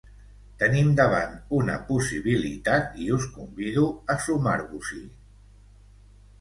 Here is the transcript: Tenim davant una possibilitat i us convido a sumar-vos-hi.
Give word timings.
Tenim 0.61 0.87
davant 0.99 1.35
una 1.57 1.75
possibilitat 1.91 2.97
i 3.05 3.11
us 3.19 3.29
convido 3.37 3.87
a 4.15 4.19
sumar-vos-hi. 4.27 5.07